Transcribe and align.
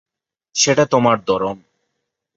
সেটা 0.55 0.83
তোমার 0.85 1.17
ধরন। 1.27 1.55